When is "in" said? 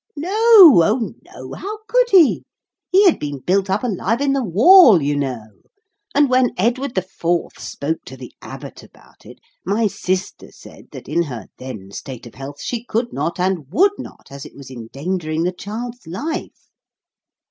4.19-4.33, 11.07-11.21